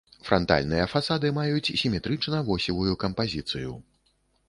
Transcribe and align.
Франтальныя 0.27 0.85
фасады 0.93 1.31
маюць 1.37 1.73
сіметрычна-восевую 1.83 2.99
кампазіцыю. 3.07 3.81